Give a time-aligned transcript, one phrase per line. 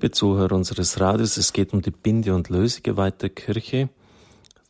[0.00, 3.90] Liebe Zuhörer unseres Radios, es geht um die Binde- und Lösegewalt der Kirche,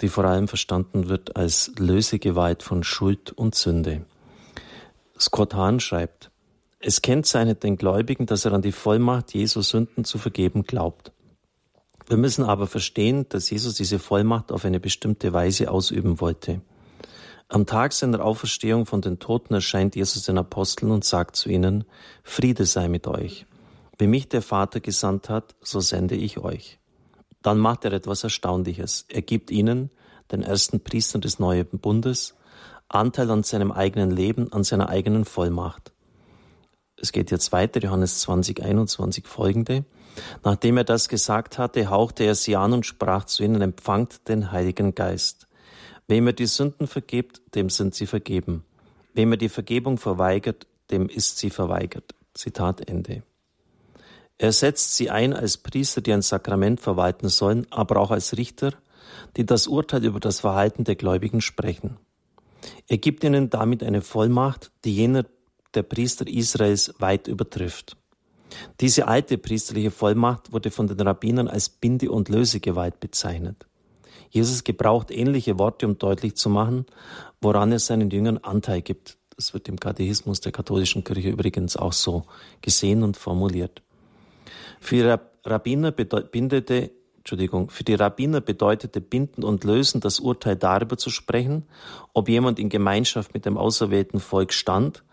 [0.00, 4.04] die vor allem verstanden wird als Lösegewalt von Schuld und Sünde.
[5.16, 6.32] Scott Hahn schreibt,
[6.80, 11.12] es kennzeichnet den Gläubigen, dass er an die Vollmacht Jesu Sünden zu vergeben glaubt.
[12.08, 16.62] Wir müssen aber verstehen, dass Jesus diese Vollmacht auf eine bestimmte Weise ausüben wollte.
[17.46, 21.84] Am Tag seiner Auferstehung von den Toten erscheint Jesus den Aposteln und sagt zu ihnen,
[22.24, 23.46] Friede sei mit euch.
[24.02, 26.80] Wie mich der Vater gesandt hat, so sende ich euch.
[27.40, 29.06] Dann macht er etwas Erstaunliches.
[29.08, 29.90] Er gibt ihnen,
[30.32, 32.34] den ersten Priestern des neuen Bundes,
[32.88, 35.92] Anteil an seinem eigenen Leben, an seiner eigenen Vollmacht.
[36.96, 39.84] Es geht jetzt weiter, Johannes 20, 21 folgende.
[40.42, 44.50] Nachdem er das gesagt hatte, hauchte er sie an und sprach zu ihnen, empfangt den
[44.50, 45.46] Heiligen Geist.
[46.08, 48.64] Wem er die Sünden vergibt, dem sind sie vergeben.
[49.14, 52.16] Wem er die Vergebung verweigert, dem ist sie verweigert.
[52.34, 53.22] Zitat Ende.
[54.42, 58.72] Er setzt sie ein als Priester, die ein Sakrament verwalten sollen, aber auch als Richter,
[59.36, 61.96] die das Urteil über das Verhalten der Gläubigen sprechen.
[62.88, 65.26] Er gibt ihnen damit eine Vollmacht, die jener
[65.74, 67.96] der Priester Israels weit übertrifft.
[68.80, 73.68] Diese alte priesterliche Vollmacht wurde von den Rabbinern als Binde- und Lösegewalt bezeichnet.
[74.28, 76.86] Jesus gebraucht ähnliche Worte, um deutlich zu machen,
[77.40, 79.18] woran er seinen Jüngern Anteil gibt.
[79.36, 82.24] Das wird im Katechismus der katholischen Kirche übrigens auch so
[82.60, 83.82] gesehen und formuliert.
[84.82, 90.98] Für die Rabbiner bindete, Entschuldigung, für die Rabbiner bedeutete Binden und Lösen das Urteil darüber
[90.98, 91.68] zu sprechen,
[92.14, 95.04] ob jemand in Gemeinschaft mit dem auserwählten Volk stand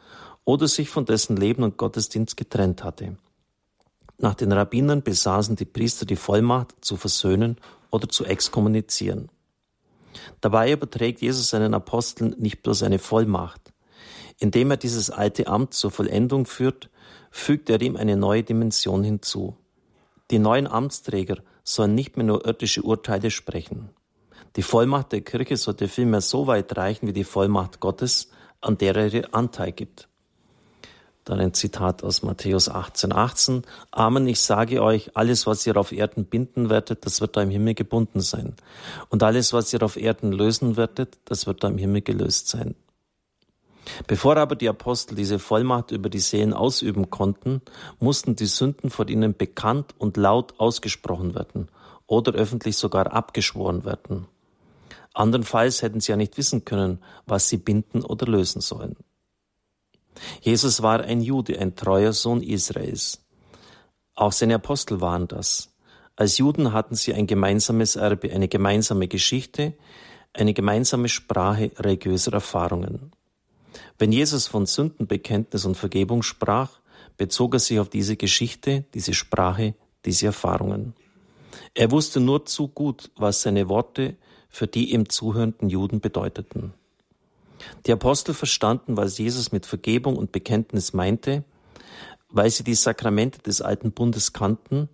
[0.44, 3.18] oder sich von dessen Leben und Gottesdienst getrennt hatte.
[4.18, 7.58] Nach den Rabbinern besaßen die Priester die Vollmacht zu versöhnen
[7.92, 9.30] oder zu exkommunizieren.
[10.42, 13.69] Dabei überträgt Jesus seinen Aposteln nicht bloß eine Vollmacht.
[14.40, 16.90] Indem er dieses alte Amt zur Vollendung führt,
[17.30, 19.58] fügt er ihm eine neue Dimension hinzu.
[20.32, 23.90] Die neuen Amtsträger sollen nicht mehr nur irdische Urteile sprechen.
[24.56, 28.30] Die Vollmacht der Kirche sollte vielmehr so weit reichen wie die Vollmacht Gottes,
[28.62, 30.08] an der er ihr Anteil gibt.
[31.26, 33.62] Dann ein Zitat aus Matthäus 18, 18.
[33.92, 37.52] Amen, ich sage euch, alles, was ihr auf Erden binden werdet, das wird da im
[37.52, 38.56] Himmel gebunden sein.
[39.10, 42.74] Und alles, was ihr auf Erden lösen werdet, das wird da im Himmel gelöst sein.
[44.08, 47.62] Bevor aber die Apostel diese Vollmacht über die Seelen ausüben konnten,
[48.00, 51.70] mussten die Sünden vor ihnen bekannt und laut ausgesprochen werden
[52.08, 54.28] oder öffentlich sogar abgeschworen werden.
[55.14, 58.96] Andernfalls hätten sie ja nicht wissen können, was sie binden oder lösen sollen.
[60.42, 63.26] Jesus war ein Jude, ein treuer Sohn Israels.
[64.16, 65.74] Auch seine Apostel waren das.
[66.16, 69.74] Als Juden hatten sie ein gemeinsames Erbe, eine gemeinsame Geschichte,
[70.34, 73.12] eine gemeinsame Sprache religiöser Erfahrungen.
[74.00, 76.80] Wenn Jesus von Sündenbekenntnis und Vergebung sprach,
[77.18, 80.94] bezog er sich auf diese Geschichte, diese Sprache, diese Erfahrungen.
[81.74, 84.16] Er wusste nur zu gut, was seine Worte
[84.50, 86.74] für die ihm zuhörenden Juden bedeuteten.
[87.86, 91.44] Die Apostel verstanden, was Jesus mit Vergebung und Bekenntnis meinte,
[92.30, 94.88] weil sie die Sakramente des alten Bundes kannten,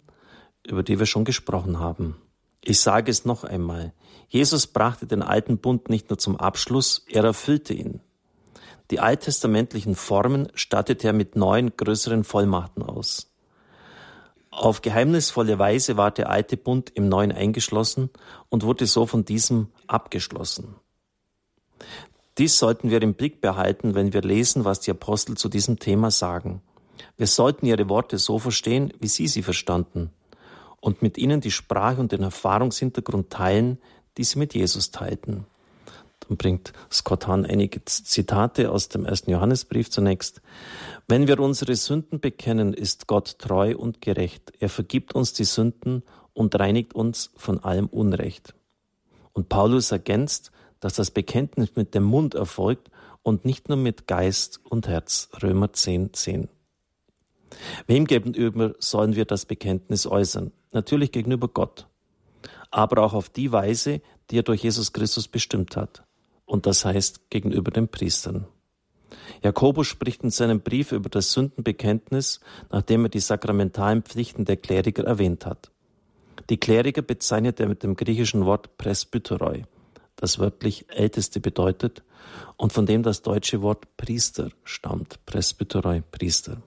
[0.66, 2.16] über die wir schon gesprochen haben.
[2.64, 3.94] Ich sage es noch einmal.
[4.30, 8.02] Jesus brachte den alten Bund nicht nur zum Abschluss, er erfüllte ihn.
[8.92, 13.32] Die alttestamentlichen Formen stattete er mit neuen, größeren Vollmachten aus.
[14.52, 18.10] Auf geheimnisvolle Weise war der alte Bund im neuen eingeschlossen
[18.50, 20.76] und wurde so von diesem abgeschlossen.
[22.38, 26.12] Dies sollten wir im Blick behalten, wenn wir lesen, was die Apostel zu diesem Thema
[26.12, 26.62] sagen.
[27.18, 30.12] Wir sollten ihre Worte so verstehen, wie sie sie verstanden
[30.80, 33.80] und mit ihnen die Sprache und den Erfahrungshintergrund teilen,
[34.18, 35.48] die sie mit Jesus teilten.
[36.28, 40.42] Dann bringt Scott Hahn einige Zitate aus dem ersten Johannesbrief zunächst.
[41.08, 44.54] Wenn wir unsere Sünden bekennen, ist Gott treu und gerecht.
[44.60, 46.04] Er vergibt uns die Sünden
[46.34, 48.56] und reinigt uns von allem Unrecht.
[49.34, 52.90] Und Paulus ergänzt, dass das Bekenntnis mit dem Mund erfolgt
[53.24, 55.30] und nicht nur mit Geist und Herz.
[55.42, 56.50] Römer 10, 10.
[57.88, 60.52] Wem gegenüber sollen wir das Bekenntnis äußern?
[60.72, 61.88] Natürlich gegenüber Gott,
[62.72, 66.05] aber auch auf die Weise, die er durch Jesus Christus bestimmt hat.
[66.46, 68.48] Und das heißt gegenüber den Priestern.
[69.44, 72.40] Jakobus spricht in seinem Brief über das Sündenbekenntnis,
[72.72, 75.72] nachdem er die sakramentalen Pflichten der Kleriker erwähnt hat.
[76.50, 79.64] Die Kleriker bezeichnet er mit dem griechischen Wort Presbyteroi
[80.16, 82.04] das wörtlich Älteste bedeutet
[82.58, 86.62] und von dem das deutsche Wort Priester stammt, Presbyteroi, Priester.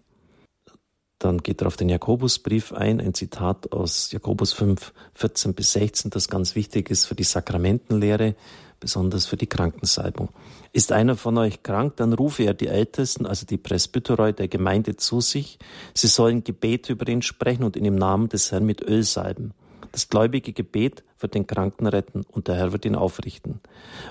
[1.19, 6.11] Dann geht er auf den Jakobusbrief ein, ein Zitat aus Jakobus 5, 14 bis 16,
[6.13, 8.37] das ganz wichtig ist für die Sakramentenlehre,
[8.81, 10.29] besonders für die Krankensalbung.
[10.73, 14.97] Ist einer von euch krank, dann rufe er die Ältesten, also die Presbyteroi der Gemeinde
[14.97, 15.59] zu sich.
[15.95, 19.53] Sie sollen Gebete über ihn sprechen und ihn im Namen des Herrn mit Öl salben.
[19.93, 23.61] Das gläubige Gebet wird den Kranken retten und der Herr wird ihn aufrichten.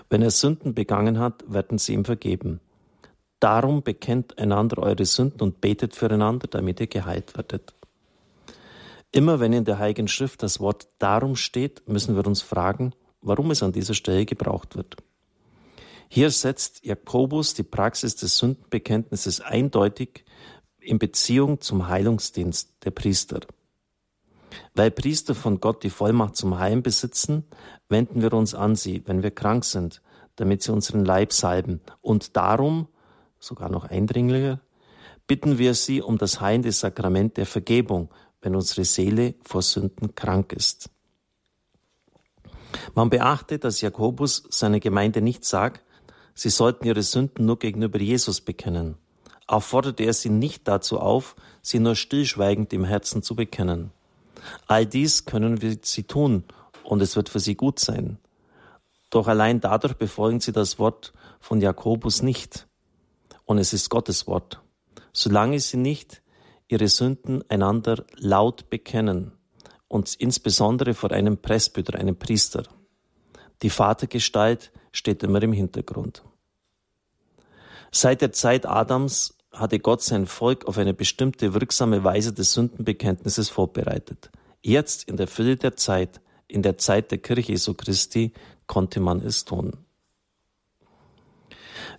[0.10, 2.60] Wenn er Sünden begangen hat, werden sie ihm vergeben.
[3.40, 7.74] Darum bekennt einander eure Sünden und betet füreinander, damit ihr geheilt werdet.
[9.12, 13.52] Immer wenn in der Heiligen Schrift das Wort darum steht, müssen wir uns fragen, warum
[13.52, 14.98] es an dieser Stelle gebraucht wird.
[16.10, 20.24] Hier setzt Jakobus die Praxis des Sündenbekenntnisses eindeutig
[20.80, 23.42] in Beziehung zum Heilungsdienst der Priester.
[24.74, 27.44] Weil Priester von Gott die Vollmacht zum Heilen besitzen,
[27.90, 30.02] wenden wir uns an sie, wenn wir krank sind,
[30.38, 31.82] damit sie unseren Leib salben.
[32.02, 32.88] Und darum,
[33.40, 34.62] sogar noch eindringlicher,
[35.28, 38.10] bitten wir sie um das heilende Sakrament der Vergebung,
[38.42, 40.90] wenn unsere Seele vor Sünden krank ist.
[42.96, 45.84] Man beachte, dass Jakobus seiner Gemeinde nicht sagt,
[46.34, 48.98] sie sollten ihre Sünden nur gegenüber Jesus bekennen.
[49.48, 53.92] Auch forderte er sie nicht dazu auf, sie nur stillschweigend im Herzen zu bekennen.
[54.68, 56.44] All dies können wir sie tun
[56.84, 58.18] und es wird für sie gut sein.
[59.10, 62.68] Doch allein dadurch befolgen sie das Wort von Jakobus nicht.
[63.46, 64.62] Und es ist Gottes Wort.
[65.14, 66.22] Solange sie nicht
[66.68, 69.37] ihre Sünden einander laut bekennen
[69.88, 72.64] und insbesondere vor einem Presbyter, einem Priester.
[73.62, 76.24] Die Vatergestalt steht immer im Hintergrund.
[77.92, 83.50] Seit der Zeit Adams hatte Gott sein Volk auf eine bestimmte wirksame Weise des Sündenbekenntnisses
[83.50, 84.30] vorbereitet.
[84.62, 88.34] Jetzt in der Fülle der Zeit, in der Zeit der Kirche Jesu Christi,
[88.68, 89.74] konnte man es tun.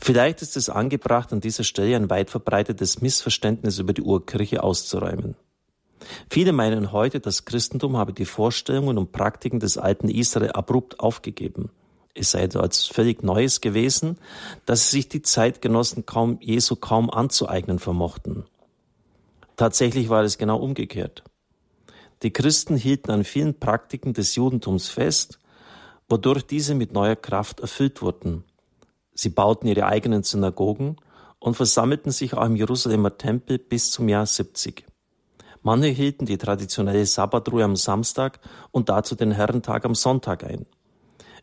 [0.00, 5.34] Vielleicht ist es angebracht, an dieser Stelle ein weit verbreitetes Missverständnis über die Urkirche auszuräumen.
[6.30, 11.70] Viele meinen heute, das Christentum habe die Vorstellungen und Praktiken des alten Israel abrupt aufgegeben.
[12.14, 14.18] Es sei als völlig Neues gewesen,
[14.66, 18.44] dass sich die Zeitgenossen kaum Jesu kaum anzueignen vermochten.
[19.56, 21.22] Tatsächlich war es genau umgekehrt.
[22.22, 25.38] Die Christen hielten an vielen Praktiken des Judentums fest,
[26.08, 28.44] wodurch diese mit neuer Kraft erfüllt wurden.
[29.14, 30.96] Sie bauten ihre eigenen Synagogen
[31.38, 34.84] und versammelten sich auch im Jerusalemer Tempel bis zum Jahr 70.
[35.62, 38.40] Manche hielten die traditionelle Sabbatruhe am Samstag
[38.70, 40.66] und dazu den Herrentag am Sonntag ein.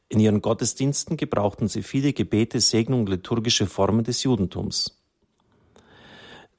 [0.08, 5.02] In ihren Gottesdiensten gebrauchten sie viele Gebete, Segnungen liturgische Formen des Judentums.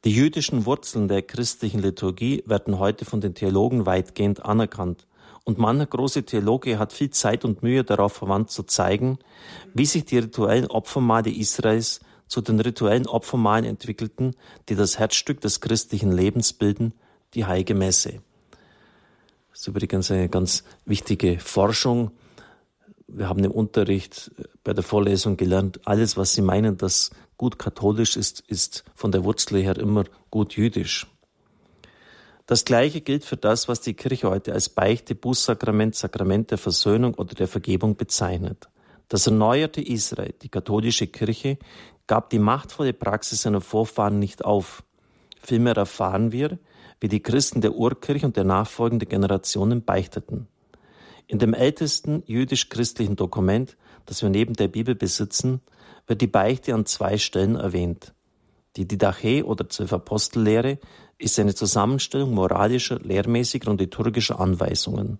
[0.05, 5.07] Die jüdischen Wurzeln der christlichen Liturgie werden heute von den Theologen weitgehend anerkannt
[5.47, 9.19] und mancher große Theologe hat viel Zeit und Mühe darauf verwandt zu zeigen,
[9.75, 14.35] wie sich die rituellen Opfermale Israels zu den rituellen Opfermalen entwickelten,
[14.69, 16.95] die das Herzstück des christlichen Lebens bilden,
[17.37, 18.21] die Heilige Messe.
[19.51, 22.11] Das ist übrigens eine ganz wichtige Forschung.
[23.07, 24.33] Wir haben im Unterricht
[24.65, 29.23] bei der Vorlesung gelernt, alles, was Sie meinen, das gut katholisch ist, ist von der
[29.25, 31.07] Wurzel her immer gut jüdisch.
[32.47, 37.15] Das Gleiche gilt für das, was die Kirche heute als Beichte, Bußsakrament, Sakrament der Versöhnung
[37.15, 38.69] oder der Vergebung bezeichnet.
[39.09, 41.59] Das erneuerte Israel, die katholische Kirche,
[42.07, 44.85] gab die machtvolle Praxis seiner Vorfahren nicht auf.
[45.43, 46.59] Vielmehr erfahren wir,
[47.01, 50.49] wie die Christen der Urkirche und der nachfolgenden Generationen beichteten.
[51.27, 53.77] In dem ältesten jüdisch-christlichen Dokument,
[54.07, 55.61] das wir neben der Bibel besitzen,
[56.07, 58.15] wird die Beichte an zwei Stellen erwähnt.
[58.77, 60.79] Die Didache oder Zwölf Apostellehre
[61.19, 65.19] ist eine Zusammenstellung moralischer, lehrmäßiger und liturgischer Anweisungen.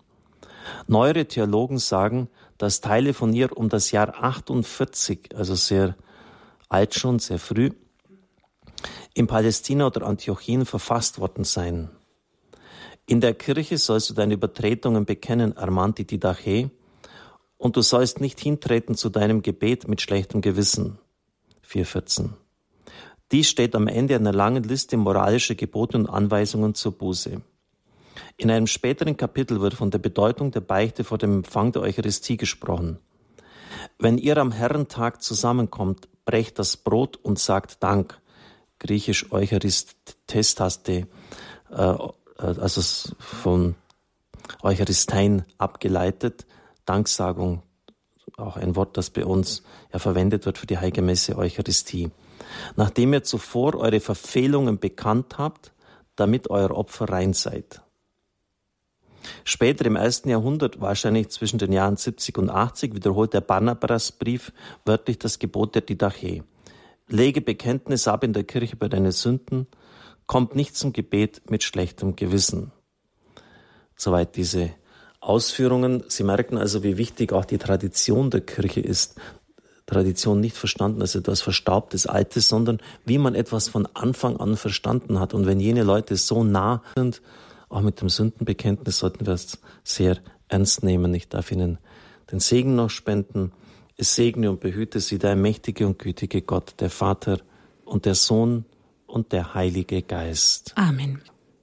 [0.87, 5.95] Neuere Theologen sagen, dass Teile von ihr um das Jahr 48, also sehr
[6.69, 7.71] alt schon, sehr früh,
[9.17, 11.89] in Palästina oder Antiochien verfasst worden seien.
[13.07, 16.69] In der Kirche sollst du deine Übertretungen bekennen, ermahnt die Didache,
[17.57, 20.99] und du sollst nicht hintreten zu deinem Gebet mit schlechtem Gewissen.
[21.63, 22.35] 414.
[23.31, 27.41] Dies steht am Ende einer langen Liste moralischer Gebote und Anweisungen zur Buße.
[28.37, 32.37] In einem späteren Kapitel wird von der Bedeutung der Beichte vor dem Empfang der Eucharistie
[32.37, 32.99] gesprochen.
[33.97, 38.21] Wenn ihr am Herrentag zusammenkommt, brecht das Brot und sagt Dank.
[38.79, 41.07] Griechisch Eucharistestaste,
[41.71, 41.97] äh,
[42.37, 43.75] also von
[44.61, 46.45] Eucharistein abgeleitet.
[46.85, 47.63] Danksagung,
[48.37, 52.11] auch ein Wort, das bei uns ja verwendet wird für die Heilige Messe Eucharistie
[52.75, 55.71] nachdem ihr zuvor eure Verfehlungen bekannt habt,
[56.15, 57.81] damit euer Opfer rein seid.
[59.43, 64.53] Später im ersten Jahrhundert, wahrscheinlich zwischen den Jahren 70 und 80, wiederholt der Barnabasbrief
[64.85, 66.43] wörtlich das Gebot der Didache.
[67.07, 69.67] Lege Bekenntnis ab in der Kirche bei deinen Sünden,
[70.25, 72.71] kommt nicht zum Gebet mit schlechtem Gewissen.
[73.95, 74.71] Soweit diese
[75.19, 76.03] Ausführungen.
[76.07, 79.15] Sie merken also, wie wichtig auch die Tradition der Kirche ist.
[79.85, 85.19] Tradition nicht verstanden als etwas Verstaubtes, Altes, sondern wie man etwas von Anfang an verstanden
[85.19, 85.33] hat.
[85.33, 87.21] Und wenn jene Leute so nah sind,
[87.69, 90.17] auch mit dem Sündenbekenntnis, sollten wir es sehr
[90.49, 91.13] ernst nehmen.
[91.13, 91.77] Ich darf Ihnen
[92.31, 93.53] den Segen noch spenden.
[93.97, 97.39] Es segne und behüte Sie der mächtige und gütige Gott, der Vater
[97.83, 98.65] und der Sohn
[99.07, 100.73] und der Heilige Geist.
[100.75, 101.19] Amen.